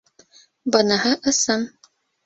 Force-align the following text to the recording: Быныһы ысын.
Быныһы 0.77 1.13
ысын. 1.35 1.71